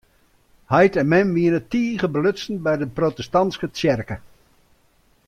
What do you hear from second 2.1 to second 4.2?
belutsen by de protestantske tsjerke.